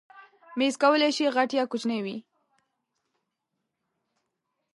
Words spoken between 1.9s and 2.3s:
وي.